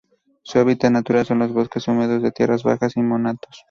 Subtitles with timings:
[0.41, 3.37] Su hábitat natural son los bosques húmedos de tierras bajas y montanos.